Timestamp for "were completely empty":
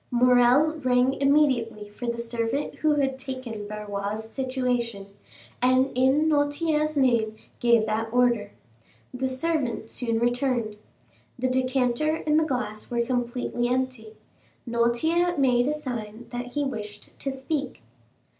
12.89-14.15